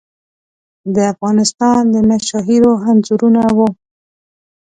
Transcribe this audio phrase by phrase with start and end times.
[0.95, 3.69] د افغانستان د مشاهیرو انځورونه وو.